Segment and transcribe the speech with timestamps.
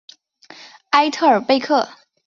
[0.89, 1.87] 埃特尔贝克。